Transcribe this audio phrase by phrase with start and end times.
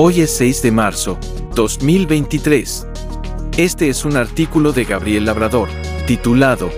[0.00, 1.18] Hoy es 6 de marzo,
[1.56, 2.86] 2023.
[3.56, 5.68] Este es un artículo de Gabriel Labrador,
[6.06, 6.70] titulado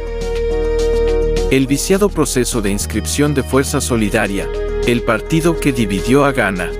[1.50, 4.48] El viciado proceso de inscripción de Fuerza Solidaria,
[4.86, 6.70] el partido que dividió a Ghana.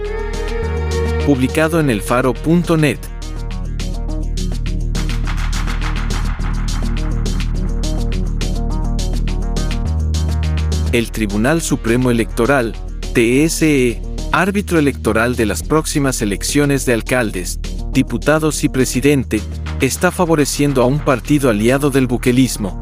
[1.26, 2.98] Publicado en elfaro.net.
[10.92, 12.74] El Tribunal Supremo Electoral,
[13.12, 17.58] TSE, árbitro electoral de las próximas elecciones de alcaldes,
[17.92, 19.40] diputados y presidente,
[19.80, 22.80] está favoreciendo a un partido aliado del buquelismo.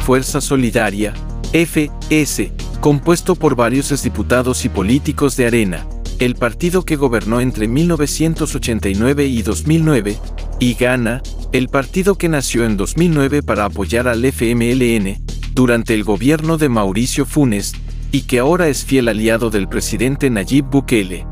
[0.00, 1.14] Fuerza Solidaria,
[1.52, 5.86] FS, compuesto por varios exdiputados y políticos de Arena,
[6.18, 10.18] el partido que gobernó entre 1989 y 2009,
[10.58, 11.22] y Gana,
[11.52, 15.22] el partido que nació en 2009 para apoyar al FMLN,
[15.54, 17.74] durante el gobierno de Mauricio Funes,
[18.12, 21.26] y que ahora es fiel aliado del presidente Nayib Bukele.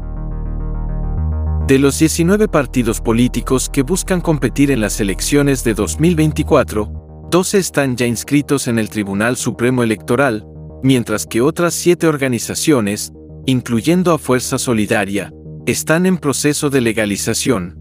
[1.69, 7.97] De los 19 partidos políticos que buscan competir en las elecciones de 2024, 12 están
[7.97, 10.45] ya inscritos en el Tribunal Supremo Electoral,
[10.83, 13.13] mientras que otras siete organizaciones,
[13.47, 15.33] incluyendo a Fuerza Solidaria,
[15.67, 17.80] están en proceso de legalización.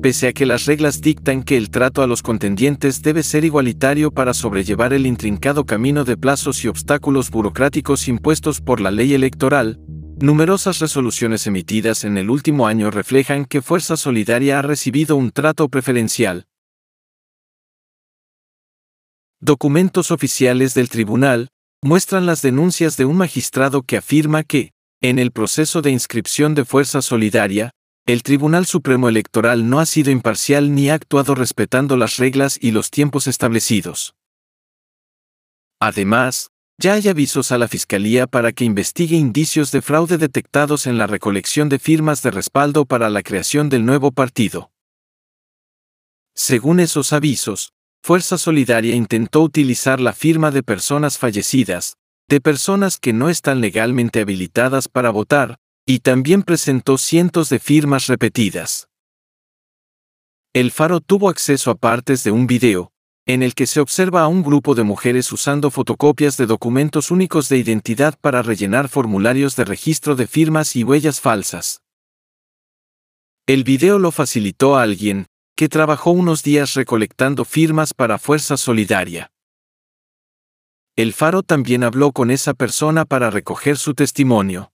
[0.00, 4.12] Pese a que las reglas dictan que el trato a los contendientes debe ser igualitario
[4.12, 9.80] para sobrellevar el intrincado camino de plazos y obstáculos burocráticos impuestos por la ley electoral,
[10.20, 15.68] numerosas resoluciones emitidas en el último año reflejan que Fuerza Solidaria ha recibido un trato
[15.68, 16.46] preferencial.
[19.40, 21.48] Documentos oficiales del tribunal
[21.82, 24.70] muestran las denuncias de un magistrado que afirma que,
[25.00, 27.72] en el proceso de inscripción de Fuerza Solidaria,
[28.08, 32.70] el Tribunal Supremo Electoral no ha sido imparcial ni ha actuado respetando las reglas y
[32.70, 34.14] los tiempos establecidos.
[35.78, 36.48] Además,
[36.78, 41.06] ya hay avisos a la Fiscalía para que investigue indicios de fraude detectados en la
[41.06, 44.70] recolección de firmas de respaldo para la creación del nuevo partido.
[46.34, 53.12] Según esos avisos, Fuerza Solidaria intentó utilizar la firma de personas fallecidas, de personas que
[53.12, 55.58] no están legalmente habilitadas para votar,
[55.90, 58.90] y también presentó cientos de firmas repetidas.
[60.52, 62.92] El Faro tuvo acceso a partes de un video,
[63.24, 67.48] en el que se observa a un grupo de mujeres usando fotocopias de documentos únicos
[67.48, 71.80] de identidad para rellenar formularios de registro de firmas y huellas falsas.
[73.46, 75.24] El video lo facilitó a alguien,
[75.56, 79.30] que trabajó unos días recolectando firmas para Fuerza Solidaria.
[80.96, 84.70] El Faro también habló con esa persona para recoger su testimonio.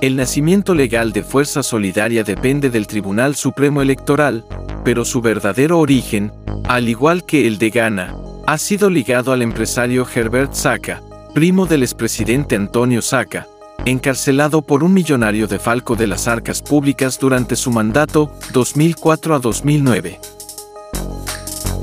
[0.00, 4.44] El nacimiento legal de Fuerza Solidaria depende del Tribunal Supremo Electoral,
[4.84, 6.32] pero su verdadero origen,
[6.68, 8.14] al igual que el de Ghana,
[8.46, 11.02] ha sido ligado al empresario Herbert Saka,
[11.34, 13.48] primo del expresidente Antonio Saka,
[13.86, 19.38] encarcelado por un millonario de falco de las arcas públicas durante su mandato 2004 a
[19.40, 20.20] 2009.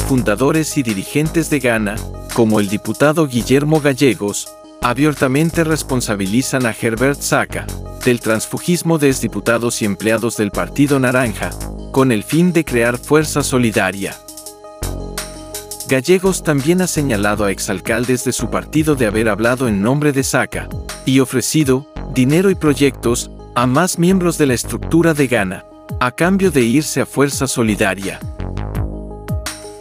[0.08, 1.96] Fundadores y dirigentes de Ghana,
[2.36, 4.48] como el diputado Guillermo Gallegos,
[4.84, 7.66] abiertamente responsabilizan a Herbert Saka,
[8.06, 11.50] del transfugismo de exdiputados y empleados del Partido Naranja,
[11.92, 14.16] con el fin de crear fuerza solidaria.
[15.90, 20.24] Gallegos también ha señalado a exalcaldes de su partido de haber hablado en nombre de
[20.24, 20.70] Saca,
[21.08, 25.66] y ofrecido dinero y proyectos a más miembros de la estructura de Ghana,
[26.00, 28.20] a cambio de irse a Fuerza Solidaria.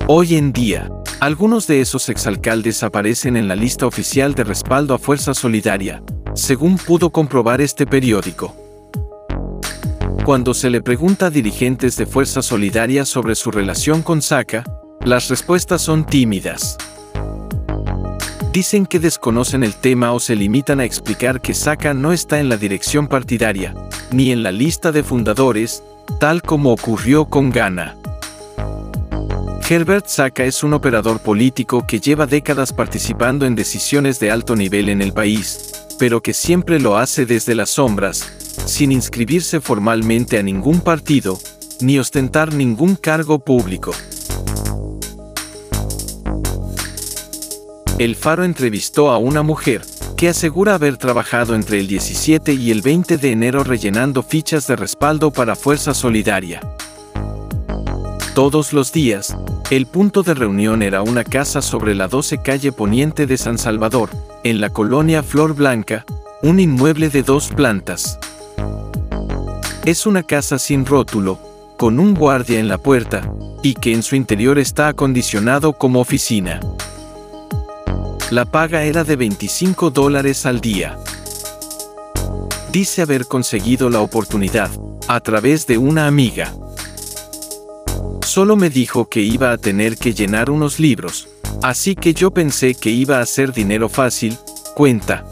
[0.07, 4.99] Hoy en día, algunos de esos exalcaldes aparecen en la lista oficial de respaldo a
[4.99, 6.03] Fuerza Solidaria,
[6.35, 8.55] según pudo comprobar este periódico.
[10.27, 14.63] Cuando se le pregunta a dirigentes de Fuerza Solidaria sobre su relación con Saca,
[15.07, 16.77] las respuestas son tímidas.
[18.53, 22.51] Dicen que desconocen el tema o se limitan a explicar que Saca no está en
[22.51, 23.75] la dirección partidaria,
[24.13, 25.83] ni en la lista de fundadores,
[26.21, 27.97] tal como ocurrió con Ghana.
[29.67, 34.91] Herbert Saca es un operador político que lleva décadas participando en decisiones de alto nivel
[34.91, 38.31] en el país, pero que siempre lo hace desde las sombras,
[38.67, 41.39] sin inscribirse formalmente a ningún partido,
[41.81, 43.93] ni ostentar ningún cargo público.
[47.99, 49.81] El Faro entrevistó a una mujer,
[50.19, 54.77] que asegura haber trabajado entre el 17 y el 20 de enero rellenando fichas de
[54.77, 56.61] respaldo para Fuerza Solidaria.
[58.35, 59.37] Todos los días,
[59.71, 64.11] el punto de reunión era una casa sobre la 12 calle Poniente de San Salvador,
[64.43, 66.05] en la colonia Flor Blanca,
[66.43, 68.19] un inmueble de dos plantas.
[69.85, 71.39] Es una casa sin rótulo,
[71.77, 73.33] con un guardia en la puerta,
[73.63, 76.59] y que en su interior está acondicionado como oficina.
[78.33, 80.99] La paga era de 25 dólares al día.
[82.73, 84.73] Dice haber conseguido la oportunidad,
[85.07, 86.53] a través de una amiga.
[88.35, 91.29] Solo me dijo que iba a tener que llenar unos libros,
[91.63, 94.37] así que yo pensé que iba a ser dinero fácil,
[94.75, 95.25] cuenta.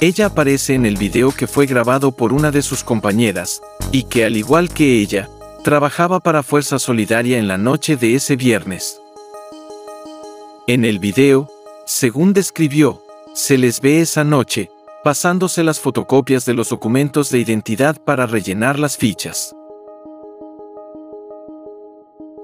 [0.00, 3.60] Ella aparece en el video que fue grabado por una de sus compañeras,
[3.90, 5.28] y que al igual que ella,
[5.64, 9.00] trabajaba para Fuerza Solidaria en la noche de ese viernes.
[10.68, 11.50] En el video,
[11.86, 13.02] según describió,
[13.34, 14.70] se les ve esa noche,
[15.02, 19.56] pasándose las fotocopias de los documentos de identidad para rellenar las fichas.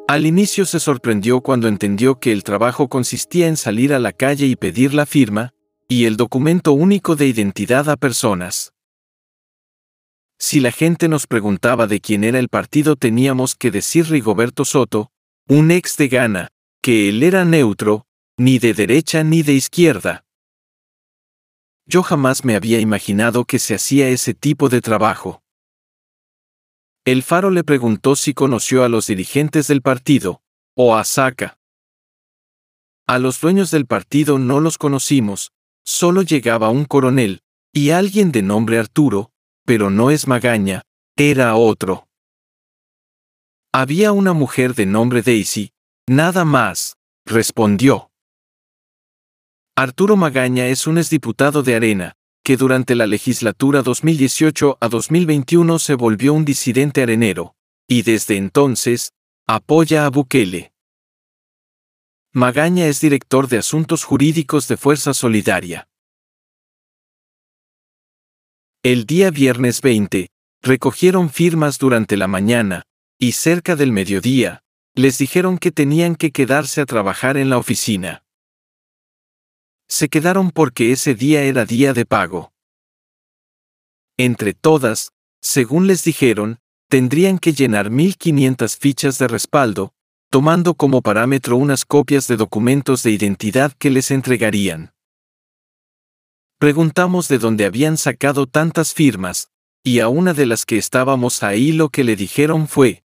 [0.09, 4.47] Al inicio se sorprendió cuando entendió que el trabajo consistía en salir a la calle
[4.47, 5.53] y pedir la firma,
[5.87, 8.73] y el documento único de identidad a personas.
[10.39, 15.13] Si la gente nos preguntaba de quién era el partido teníamos que decir Rigoberto Soto,
[15.47, 16.49] un ex de Ghana,
[16.81, 18.07] que él era neutro,
[18.39, 20.25] ni de derecha ni de izquierda.
[21.85, 25.43] Yo jamás me había imaginado que se hacía ese tipo de trabajo.
[27.09, 30.43] El Faro le preguntó si conoció a los dirigentes del partido,
[30.77, 31.59] o a Saca.
[33.07, 35.53] A los dueños del partido no los conocimos,
[35.87, 37.41] solo llegaba un coronel,
[37.73, 39.33] y alguien de nombre Arturo,
[39.65, 40.83] pero no es Magaña,
[41.17, 42.09] era otro.
[43.73, 45.73] Había una mujer de nombre Daisy,
[46.07, 48.11] nada más, respondió.
[49.75, 52.18] Arturo Magaña es un exdiputado de Arena,
[52.49, 57.55] que durante la legislatura 2018 a 2021 se volvió un disidente arenero,
[57.87, 59.13] y desde entonces,
[59.47, 60.73] apoya a Bukele.
[62.33, 65.91] Magaña es director de Asuntos Jurídicos de Fuerza Solidaria.
[68.83, 70.31] El día viernes 20,
[70.63, 72.85] recogieron firmas durante la mañana,
[73.19, 74.63] y cerca del mediodía,
[74.95, 78.23] les dijeron que tenían que quedarse a trabajar en la oficina.
[79.89, 82.53] Se quedaron porque ese día era día de pago.
[84.17, 86.59] Entre todas, según les dijeron,
[86.89, 89.93] tendrían que llenar 1.500 fichas de respaldo,
[90.31, 94.93] tomando como parámetro unas copias de documentos de identidad que les entregarían.
[96.59, 99.51] Preguntamos de dónde habían sacado tantas firmas,
[99.85, 103.05] y a una de las que estábamos ahí lo que le dijeron fue,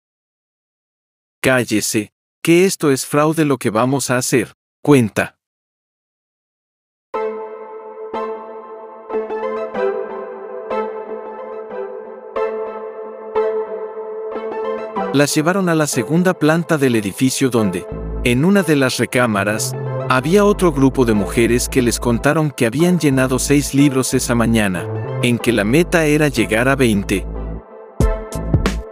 [1.40, 5.37] Cállese, que esto es fraude lo que vamos a hacer, cuenta.
[15.14, 17.86] Las llevaron a la segunda planta del edificio donde,
[18.24, 19.74] en una de las recámaras,
[20.08, 24.86] había otro grupo de mujeres que les contaron que habían llenado seis libros esa mañana,
[25.22, 27.26] en que la meta era llegar a 20.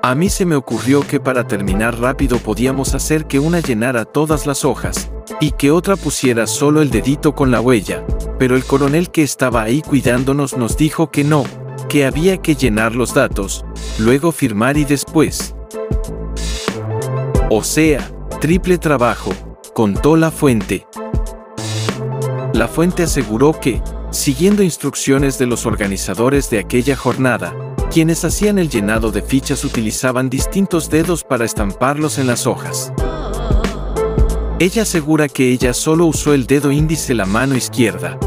[0.03, 4.47] A mí se me ocurrió que para terminar rápido podíamos hacer que una llenara todas
[4.47, 5.11] las hojas,
[5.41, 8.05] y que otra pusiera solo el dedito con la huella,
[8.39, 11.45] pero el coronel que estaba ahí cuidándonos nos dijo que no,
[11.89, 13.65] que había que llenar los datos,
[13.99, 15.57] luego firmar y después,
[17.49, 18.11] o sea,
[18.41, 19.33] triple trabajo,
[19.73, 20.87] contó la fuente.
[22.53, 27.55] La fuente aseguró que, siguiendo instrucciones de los organizadores de aquella jornada,
[27.93, 32.93] quienes hacían el llenado de fichas utilizaban distintos dedos para estamparlos en las hojas.
[34.59, 38.19] Ella asegura que ella solo usó el dedo índice la mano izquierda.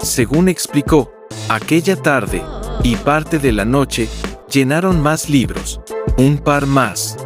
[0.00, 1.12] Según explicó,
[1.50, 2.42] aquella tarde,
[2.82, 4.08] y parte de la noche,
[4.50, 5.81] llenaron más libros,
[6.16, 7.16] un par más.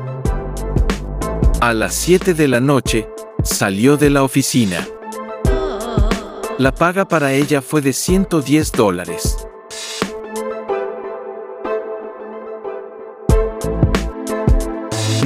[1.60, 3.08] A las 7 de la noche,
[3.42, 4.86] salió de la oficina.
[6.58, 9.36] La paga para ella fue de 110 dólares.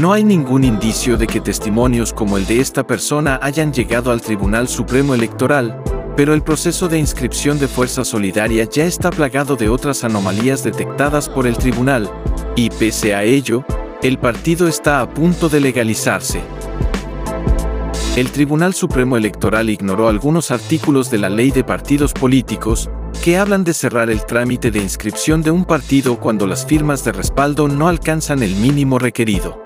[0.01, 4.23] No hay ningún indicio de que testimonios como el de esta persona hayan llegado al
[4.23, 5.83] Tribunal Supremo Electoral,
[6.21, 11.31] pero el proceso de inscripción de Fuerza Solidaria ya está plagado de otras anomalías detectadas
[11.31, 12.11] por el tribunal,
[12.57, 13.65] y pese a ello,
[14.03, 16.43] el partido está a punto de legalizarse.
[18.17, 22.91] El Tribunal Supremo Electoral ignoró algunos artículos de la ley de partidos políticos,
[23.25, 27.13] que hablan de cerrar el trámite de inscripción de un partido cuando las firmas de
[27.13, 29.63] respaldo no alcanzan el mínimo requerido.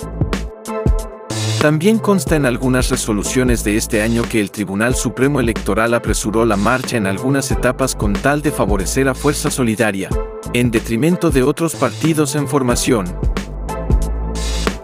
[1.64, 6.59] También consta en algunas resoluciones de este año que el Tribunal Supremo Electoral apresuró la
[6.59, 10.11] marcha en algunas etapas con tal de favorecer a Fuerza Solidaria,
[10.52, 13.06] en detrimento de otros partidos en formación.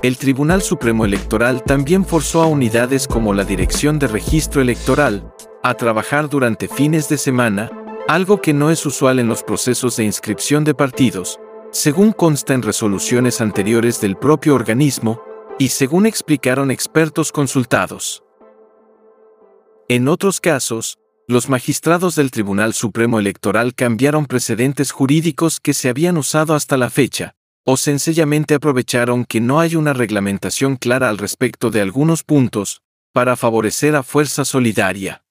[0.02, 5.30] El Tribunal Supremo Electoral también forzó a unidades como la Dirección de Registro Electoral
[5.62, 7.70] a trabajar durante fines de semana,
[8.08, 11.38] algo que no es usual en los procesos de inscripción de partidos,
[11.72, 15.20] según consta en resoluciones anteriores del propio organismo,
[15.60, 18.24] y según explicaron expertos consultados.
[19.90, 20.98] En otros casos,
[21.28, 26.88] los magistrados del Tribunal Supremo Electoral cambiaron precedentes jurídicos que se habían usado hasta la
[26.88, 27.34] fecha,
[27.66, 32.80] o sencillamente aprovecharon que no hay una reglamentación clara al respecto de algunos puntos,
[33.12, 35.24] para favorecer a Fuerza Solidaria.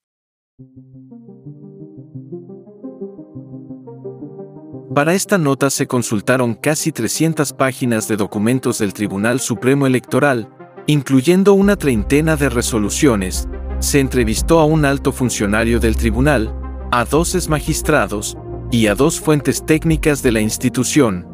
[4.92, 10.48] Para esta nota se consultaron casi 300 páginas de documentos del Tribunal Supremo Electoral,
[10.88, 16.52] incluyendo una treintena de resoluciones, se entrevistó a un alto funcionario del tribunal,
[16.90, 18.36] a dos magistrados
[18.72, 21.24] y a dos fuentes técnicas de la institución.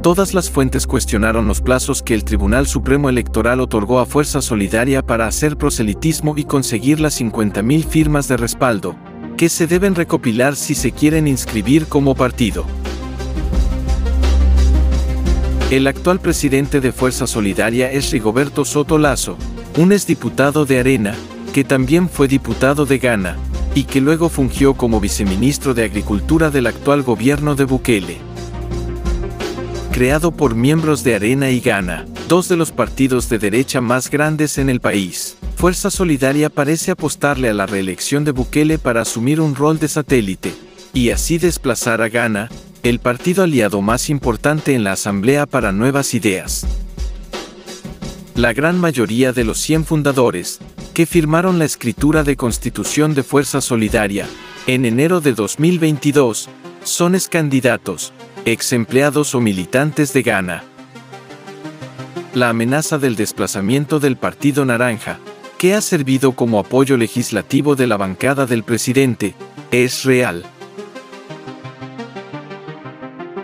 [0.00, 5.02] Todas las fuentes cuestionaron los plazos que el Tribunal Supremo Electoral otorgó a Fuerza Solidaria
[5.02, 8.94] para hacer proselitismo y conseguir las 50.000 firmas de respaldo,
[9.38, 12.66] que se deben recopilar si se quieren inscribir como partido.
[15.70, 19.38] El actual presidente de Fuerza Solidaria es Rigoberto Soto Lazo,
[19.76, 21.14] un exdiputado de Arena,
[21.52, 23.36] que también fue diputado de Ghana,
[23.76, 28.27] y que luego fungió como viceministro de Agricultura del actual gobierno de Bukele.
[29.98, 34.56] Creado por miembros de Arena y Ghana, dos de los partidos de derecha más grandes
[34.56, 35.36] en el país.
[35.56, 40.54] Fuerza Solidaria parece apostarle a la reelección de Bukele para asumir un rol de satélite,
[40.94, 42.48] y así desplazar a Ghana,
[42.84, 46.64] el partido aliado más importante en la Asamblea para Nuevas Ideas.
[48.36, 50.60] La gran mayoría de los 100 fundadores,
[50.94, 54.28] que firmaron la escritura de constitución de Fuerza Solidaria,
[54.68, 56.48] en enero de 2022,
[56.84, 58.12] son ex candidatos,
[58.52, 60.64] ex empleados o militantes de Ghana.
[62.32, 65.18] La amenaza del desplazamiento del Partido Naranja,
[65.58, 69.34] que ha servido como apoyo legislativo de la bancada del presidente,
[69.70, 70.46] es real.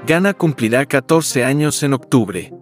[0.07, 2.55] Ghana cumplirá 14 años en octubre.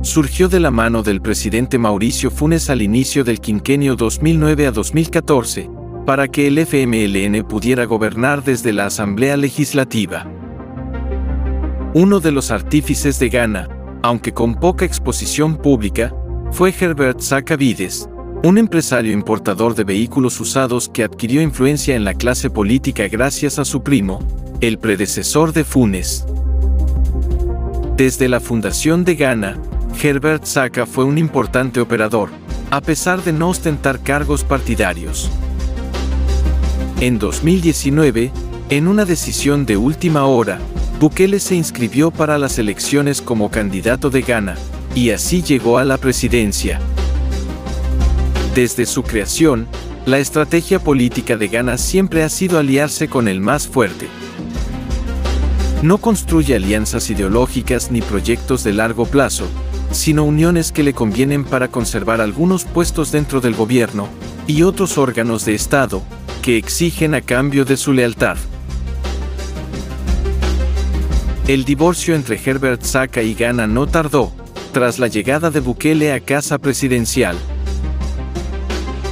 [0.00, 5.68] Surgió de la mano del presidente Mauricio Funes al inicio del quinquenio 2009 a 2014,
[6.06, 10.37] para que el FMLN pudiera gobernar desde la Asamblea Legislativa.
[11.94, 13.66] Uno de los artífices de Ghana,
[14.02, 16.14] aunque con poca exposición pública,
[16.52, 18.10] fue Herbert Sacavides,
[18.44, 23.64] un empresario importador de vehículos usados que adquirió influencia en la clase política gracias a
[23.64, 24.20] su primo,
[24.60, 26.26] el predecesor de Funes.
[27.96, 29.56] Desde la fundación de Ghana,
[30.00, 32.28] Herbert Saka fue un importante operador,
[32.70, 35.30] a pesar de no ostentar cargos partidarios.
[37.00, 38.30] En 2019,
[38.68, 40.60] en una decisión de última hora,
[41.00, 44.56] Bukele se inscribió para las elecciones como candidato de Ghana,
[44.96, 46.80] y así llegó a la presidencia.
[48.56, 49.68] Desde su creación,
[50.06, 54.08] la estrategia política de Ghana siempre ha sido aliarse con el más fuerte.
[55.82, 59.46] No construye alianzas ideológicas ni proyectos de largo plazo,
[59.92, 64.08] sino uniones que le convienen para conservar algunos puestos dentro del gobierno
[64.48, 66.02] y otros órganos de Estado
[66.42, 68.36] que exigen a cambio de su lealtad.
[71.48, 74.30] El divorcio entre Herbert Saka y Ghana no tardó,
[74.74, 77.38] tras la llegada de Bukele a casa presidencial.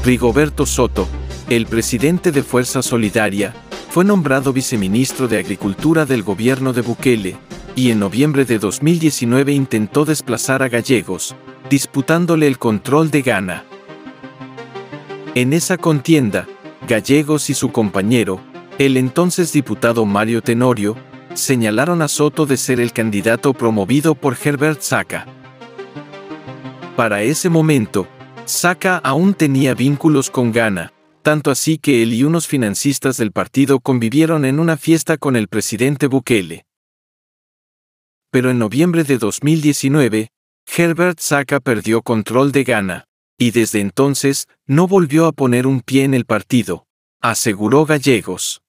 [0.05, 1.09] Rigoberto Soto,
[1.49, 3.55] el presidente de Fuerza Solidaria,
[3.88, 7.38] fue nombrado viceministro de Agricultura del gobierno de Bukele,
[7.75, 11.35] y en noviembre de 2019 intentó desplazar a Gallegos,
[11.71, 13.64] disputándole el control de Ghana.
[15.35, 16.47] En esa contienda,
[16.87, 18.40] Gallegos y su compañero,
[18.76, 20.99] el entonces diputado Mario Tenorio,
[21.37, 25.26] señalaron a Soto de ser el candidato promovido por Herbert Saca.
[26.97, 28.09] Para ese momento,
[28.47, 33.81] Saka aún tenía vínculos con Ghana, tanto así que él y unos financistas del partido
[33.81, 36.64] convivieron en una fiesta con el presidente Bukele.
[38.31, 40.28] Pero en noviembre de 2019,
[40.76, 43.05] Herbert Saka perdió control de Ghana,
[43.38, 46.87] y desde entonces no volvió a poner un pie en el partido,
[47.21, 48.62] aseguró Gallegos.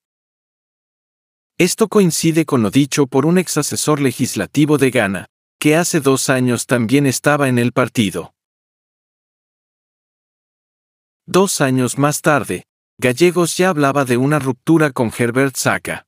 [1.59, 5.25] Esto coincide con lo dicho por un ex asesor legislativo de Ghana,
[5.59, 8.35] que hace dos años también estaba en el partido.
[11.25, 12.67] Dos años más tarde,
[12.99, 16.05] Gallegos ya hablaba de una ruptura con Herbert Saka.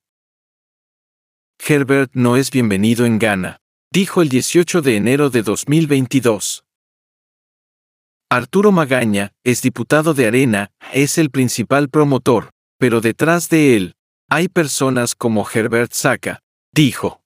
[1.60, 3.58] Herbert no es bienvenido en Ghana,
[3.92, 6.64] dijo el 18 de enero de 2022.
[8.30, 13.96] Arturo Magaña, es diputado de Arena, es el principal promotor, pero detrás de él,
[14.30, 16.40] hay personas como Herbert Saca,
[16.72, 17.22] dijo.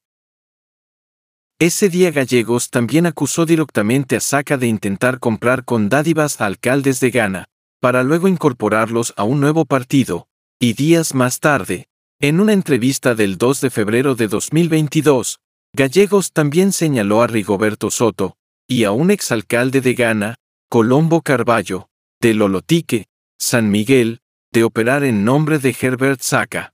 [1.60, 7.00] Ese día Gallegos también acusó directamente a Saca de intentar comprar con dádivas a alcaldes
[7.00, 7.46] de Ghana,
[7.82, 10.28] para luego incorporarlos a un nuevo partido,
[10.60, 11.88] y días más tarde,
[12.22, 15.40] en una entrevista del 2 de febrero de 2022,
[15.76, 20.36] Gallegos también señaló a Rigoberto Soto, y a un exalcalde de Ghana,
[20.70, 21.90] Colombo Carballo,
[22.22, 23.08] de Lolotique,
[23.38, 24.22] San Miguel,
[24.54, 26.73] de operar en nombre de Herbert Saca.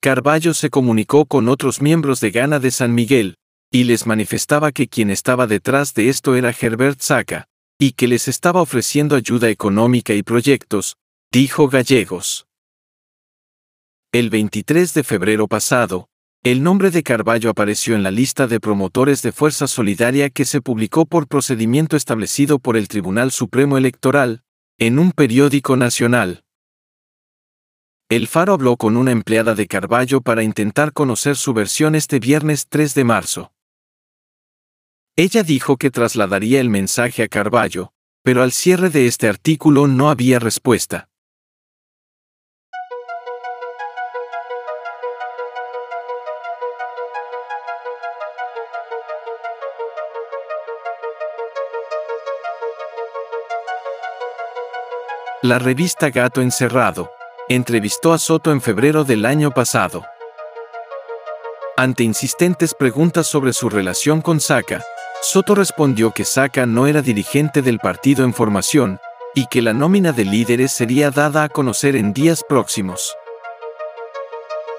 [0.00, 3.36] Carballo se comunicó con otros miembros de Ghana de San Miguel,
[3.70, 7.48] y les manifestaba que quien estaba detrás de esto era Herbert Saca,
[7.78, 10.96] y que les estaba ofreciendo ayuda económica y proyectos,
[11.32, 12.46] dijo Gallegos.
[14.12, 16.08] El 23 de febrero pasado,
[16.42, 20.60] el nombre de Carballo apareció en la lista de promotores de Fuerza Solidaria que se
[20.60, 24.42] publicó por procedimiento establecido por el Tribunal Supremo Electoral,
[24.78, 26.44] en un periódico nacional.
[28.08, 32.68] El Faro habló con una empleada de Carballo para intentar conocer su versión este viernes
[32.68, 33.52] 3 de marzo.
[35.16, 40.08] Ella dijo que trasladaría el mensaje a Carballo, pero al cierre de este artículo no
[40.08, 41.08] había respuesta.
[55.42, 57.15] La revista Gato Encerrado
[57.48, 60.04] entrevistó a Soto en febrero del año pasado.
[61.76, 64.84] Ante insistentes preguntas sobre su relación con Saca,
[65.22, 68.98] Soto respondió que Saca no era dirigente del partido en formación
[69.34, 73.14] y que la nómina de líderes sería dada a conocer en días próximos.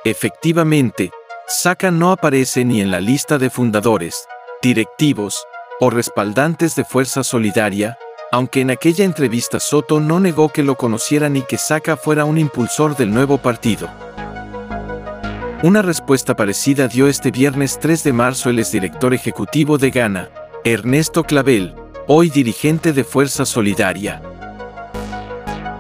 [0.04, 1.12] Efectivamente,
[1.48, 4.28] Saca no aparece ni en la lista de fundadores,
[4.62, 5.46] directivos
[5.80, 7.98] o respaldantes de Fuerza Solidaria,
[8.32, 12.38] aunque en aquella entrevista Soto no negó que lo conociera ni que Saca fuera un
[12.38, 13.90] impulsor del nuevo partido.
[15.63, 20.30] Una respuesta parecida dio este viernes 3 de marzo el exdirector ejecutivo de Ghana,
[20.63, 21.74] Ernesto Clavel,
[22.08, 24.22] hoy dirigente de Fuerza Solidaria.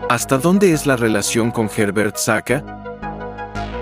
[0.09, 2.63] ¿Hasta dónde es la relación con Herbert Saca?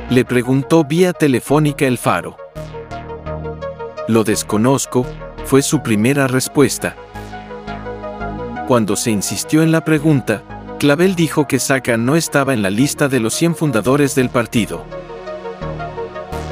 [0.10, 2.36] Le preguntó vía telefónica el Faro.
[4.08, 5.06] Lo desconozco,
[5.46, 6.96] fue su primera respuesta.
[8.68, 10.42] Cuando se insistió en la pregunta,
[10.80, 14.84] Clavel dijo que Saca no estaba en la lista de los 100 fundadores del partido.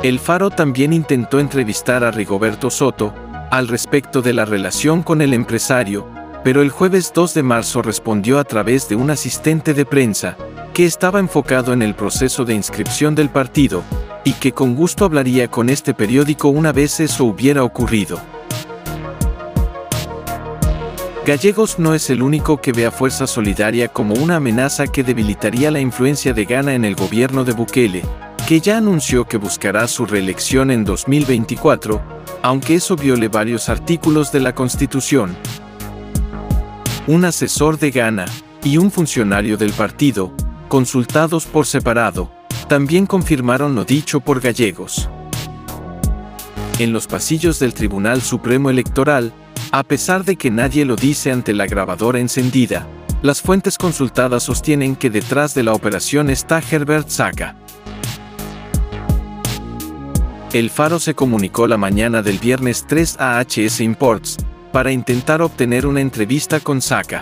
[0.03, 3.15] El Faro también intentó entrevistar a Rigoberto Soto
[3.49, 6.07] al respecto de la relación con el empresario,
[6.43, 10.37] pero el jueves 2 de marzo respondió a través de un asistente de prensa,
[10.71, 13.83] que estaba enfocado en el proceso de inscripción del partido,
[14.23, 18.19] y que con gusto hablaría con este periódico una vez eso hubiera ocurrido.
[21.25, 25.71] Gallegos no es el único que ve a Fuerza Solidaria como una amenaza que debilitaría
[25.71, 28.03] la influencia de Ghana en el gobierno de Bukele,
[28.45, 32.01] que ya anunció que buscará su reelección en 2024,
[32.41, 35.37] aunque eso viole varios artículos de la Constitución.
[37.07, 38.25] Un asesor de Ghana
[38.61, 40.33] y un funcionario del partido,
[40.67, 42.33] consultados por separado,
[42.67, 45.09] también confirmaron lo dicho por Gallegos.
[46.79, 49.31] En los pasillos del Tribunal Supremo Electoral,
[49.73, 52.87] a pesar de que nadie lo dice ante la grabadora encendida,
[53.23, 57.55] las fuentes consultadas sostienen que detrás de la operación está Herbert Saca.
[60.53, 64.37] El Faro se comunicó la mañana del viernes 3 a HS Imports
[64.71, 67.21] para intentar obtener una entrevista con Saca.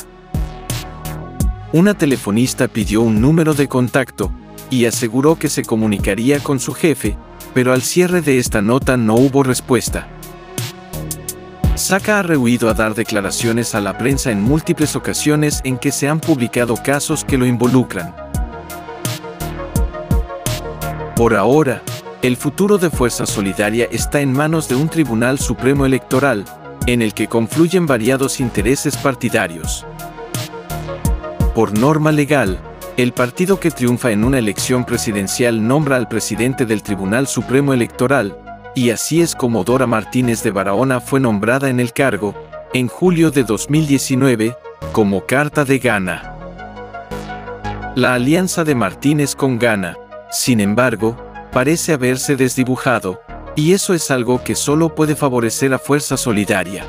[1.71, 4.29] Una telefonista pidió un número de contacto
[4.69, 7.15] y aseguró que se comunicaría con su jefe,
[7.53, 10.09] pero al cierre de esta nota no hubo respuesta.
[11.75, 16.07] Saca ha rehuido a dar declaraciones a la prensa en múltiples ocasiones en que se
[16.07, 18.13] han publicado casos que lo involucran.
[21.15, 21.81] Por ahora,
[22.21, 26.45] el futuro de Fuerza Solidaria está en manos de un Tribunal Supremo Electoral,
[26.87, 29.85] en el que confluyen variados intereses partidarios.
[31.55, 32.59] Por norma legal,
[32.97, 38.37] el partido que triunfa en una elección presidencial nombra al presidente del Tribunal Supremo Electoral,
[38.75, 42.35] y así es como Dora Martínez de Barahona fue nombrada en el cargo,
[42.73, 44.55] en julio de 2019,
[44.93, 46.35] como Carta de Ghana.
[47.95, 49.97] La alianza de Martínez con Ghana,
[50.31, 51.17] sin embargo,
[51.51, 53.21] parece haberse desdibujado,
[53.55, 56.85] y eso es algo que solo puede favorecer a Fuerza Solidaria.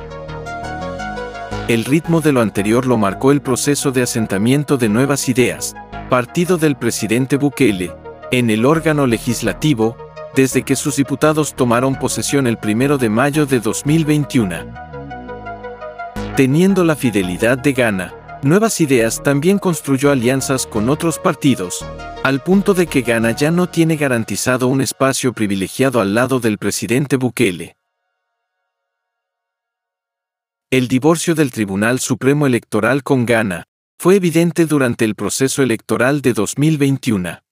[1.67, 5.75] El ritmo de lo anterior lo marcó el proceso de asentamiento de nuevas ideas,
[6.09, 7.93] partido del presidente Bukele,
[8.31, 9.97] en el órgano legislativo,
[10.35, 14.57] desde que sus diputados tomaron posesión el 1 de mayo de 2021.
[16.37, 21.85] Teniendo la fidelidad de Ghana, Nuevas Ideas también construyó alianzas con otros partidos,
[22.25, 26.59] al punto de que Ghana ya no tiene garantizado un espacio privilegiado al lado del
[26.59, 27.77] presidente Bukele.
[30.71, 33.65] El divorcio del Tribunal Supremo Electoral con Ghana
[33.99, 37.43] fue evidente durante el proceso electoral de 2021.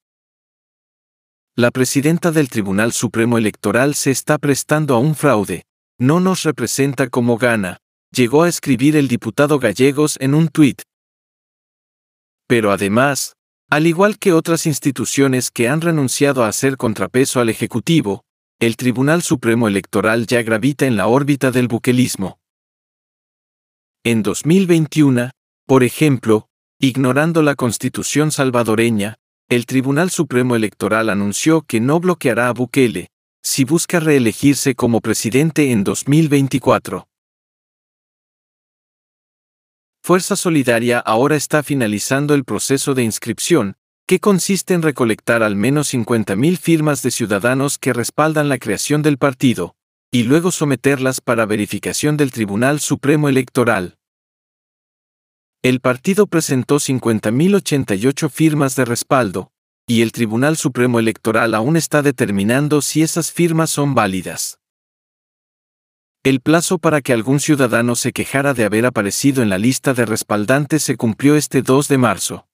[1.57, 5.65] La presidenta del Tribunal Supremo Electoral se está prestando a un fraude,
[5.99, 10.81] no nos representa como Ghana, llegó a escribir el diputado Gallegos en un tuit.
[12.47, 13.33] Pero además,
[13.69, 18.23] al igual que otras instituciones que han renunciado a hacer contrapeso al Ejecutivo,
[18.61, 22.39] el Tribunal Supremo Electoral ya gravita en la órbita del buquelismo.
[24.05, 25.31] En 2021,
[25.67, 26.47] por ejemplo,
[26.79, 29.17] ignorando la Constitución salvadoreña,
[29.51, 33.09] el Tribunal Supremo Electoral anunció que no bloqueará a Bukele,
[33.43, 37.05] si busca reelegirse como presidente en 2024.
[40.01, 43.75] Fuerza Solidaria ahora está finalizando el proceso de inscripción,
[44.07, 49.17] que consiste en recolectar al menos 50.000 firmas de ciudadanos que respaldan la creación del
[49.17, 49.75] partido,
[50.13, 53.97] y luego someterlas para verificación del Tribunal Supremo Electoral.
[55.63, 59.51] El partido presentó 50.088 firmas de respaldo,
[59.85, 64.57] y el Tribunal Supremo Electoral aún está determinando si esas firmas son válidas.
[66.23, 70.07] El plazo para que algún ciudadano se quejara de haber aparecido en la lista de
[70.07, 72.47] respaldantes se cumplió este 2 de marzo.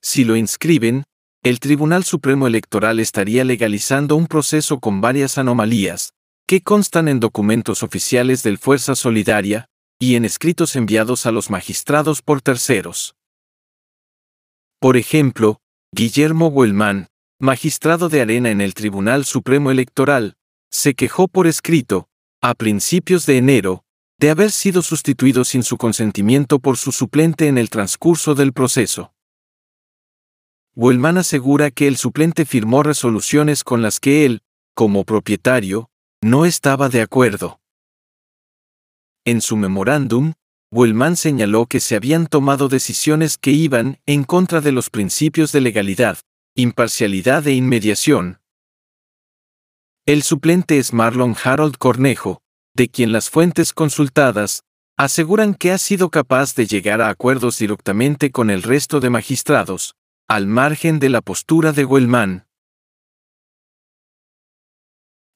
[0.00, 1.02] Si lo inscriben,
[1.42, 6.12] el Tribunal Supremo Electoral estaría legalizando un proceso con varias anomalías,
[6.46, 9.68] que constan en documentos oficiales del Fuerza Solidaria
[10.02, 13.14] y en escritos enviados a los magistrados por terceros.
[14.80, 15.60] Por ejemplo,
[15.94, 17.06] Guillermo Huelman,
[17.38, 20.34] magistrado de arena en el Tribunal Supremo Electoral,
[20.72, 22.08] se quejó por escrito,
[22.40, 23.84] a principios de enero,
[24.18, 29.14] de haber sido sustituido sin su consentimiento por su suplente en el transcurso del proceso.
[30.74, 34.42] Wellman asegura que el suplente firmó resoluciones con las que él,
[34.74, 37.61] como propietario, no estaba de acuerdo.
[39.24, 40.32] En su memorándum,
[40.72, 45.60] Wellman señaló que se habían tomado decisiones que iban en contra de los principios de
[45.60, 46.18] legalidad,
[46.54, 48.42] imparcialidad e inmediación,
[50.04, 52.42] el suplente es Marlon Harold Cornejo,
[52.74, 54.64] de quien las fuentes consultadas
[54.96, 59.94] aseguran que ha sido capaz de llegar a acuerdos directamente con el resto de magistrados,
[60.26, 62.48] al margen de la postura de Wellman.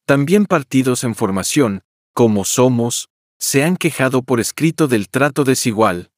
[0.05, 6.11] También partidos en formación, como Somos, se han quejado por escrito del trato desigual.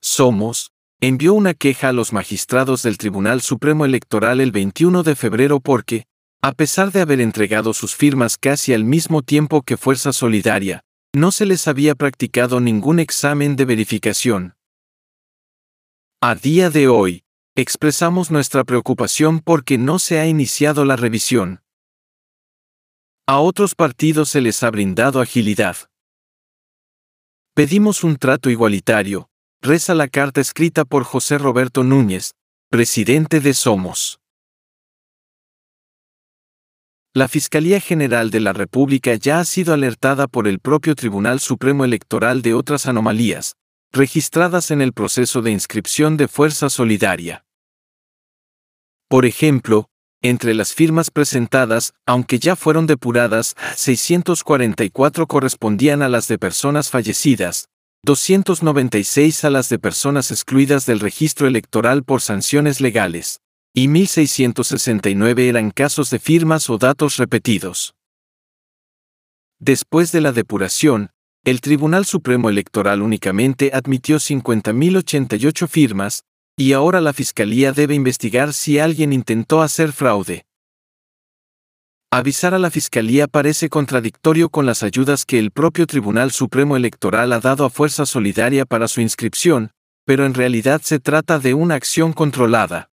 [0.00, 5.60] Somos, envió una queja a los magistrados del Tribunal Supremo Electoral el 21 de febrero
[5.60, 6.04] porque,
[6.42, 10.82] a pesar de haber entregado sus firmas casi al mismo tiempo que Fuerza Solidaria,
[11.14, 14.54] no se les había practicado ningún examen de verificación.
[16.20, 17.24] A día de hoy,
[17.56, 21.61] expresamos nuestra preocupación porque no se ha iniciado la revisión.
[23.26, 25.76] A otros partidos se les ha brindado agilidad.
[27.54, 29.28] Pedimos un trato igualitario,
[29.60, 32.32] reza la carta escrita por José Roberto Núñez,
[32.68, 34.18] presidente de Somos.
[37.14, 41.84] La Fiscalía General de la República ya ha sido alertada por el propio Tribunal Supremo
[41.84, 43.54] Electoral de otras anomalías,
[43.92, 47.44] registradas en el proceso de inscripción de Fuerza Solidaria.
[49.08, 49.91] Por ejemplo,
[50.22, 57.68] entre las firmas presentadas, aunque ya fueron depuradas, 644 correspondían a las de personas fallecidas,
[58.04, 63.40] 296 a las de personas excluidas del registro electoral por sanciones legales,
[63.74, 67.94] y 1669 eran casos de firmas o datos repetidos.
[69.58, 71.10] Después de la depuración,
[71.44, 76.24] el Tribunal Supremo Electoral únicamente admitió 50.088 firmas,
[76.56, 80.44] y ahora la Fiscalía debe investigar si alguien intentó hacer fraude.
[82.10, 87.32] Avisar a la Fiscalía parece contradictorio con las ayudas que el propio Tribunal Supremo Electoral
[87.32, 89.70] ha dado a Fuerza Solidaria para su inscripción,
[90.04, 92.90] pero en realidad se trata de una acción controlada.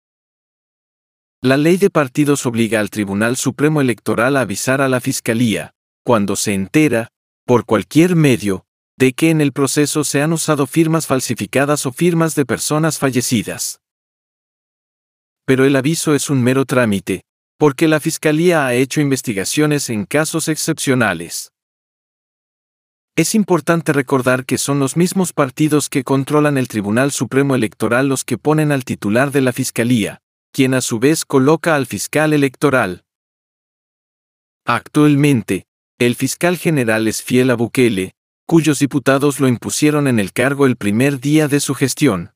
[1.41, 5.72] La ley de partidos obliga al Tribunal Supremo Electoral a avisar a la Fiscalía,
[6.04, 7.08] cuando se entera,
[7.46, 8.64] por cualquier medio,
[8.97, 13.81] de que en el proceso se han usado firmas falsificadas o firmas de personas fallecidas.
[15.45, 17.21] Pero el aviso es un mero trámite,
[17.58, 21.51] porque la Fiscalía ha hecho investigaciones en casos excepcionales.
[23.17, 28.25] Es importante recordar que son los mismos partidos que controlan el Tribunal Supremo Electoral los
[28.25, 30.19] que ponen al titular de la Fiscalía,
[30.51, 33.05] quien a su vez coloca al fiscal electoral.
[34.65, 35.65] Actualmente,
[35.97, 38.14] el fiscal general es fiel a Bukele,
[38.45, 42.31] cuyos diputados lo impusieron en el cargo el primer día de su gestión.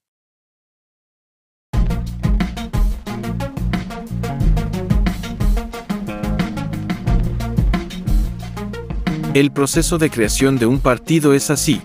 [9.36, 11.80] El proceso de creación de un partido es así.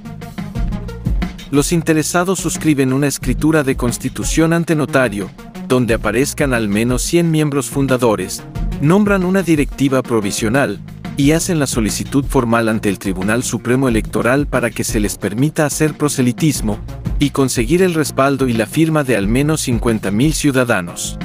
[1.51, 5.31] Los interesados suscriben una escritura de constitución ante notario,
[5.69, 8.43] donde aparezcan al menos 100 miembros fundadores,
[8.81, 10.81] nombran una directiva provisional,
[11.17, 15.65] y hacen la solicitud formal ante el Tribunal Supremo Electoral para que se les permita
[15.65, 16.79] hacer proselitismo,
[17.19, 21.19] y conseguir el respaldo y la firma de al menos 50.000 ciudadanos.